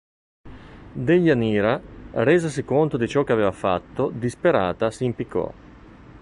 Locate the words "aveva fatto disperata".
3.33-4.89